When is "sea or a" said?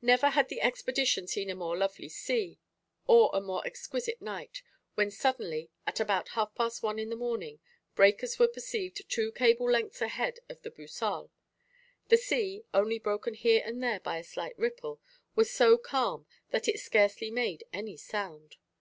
2.08-3.40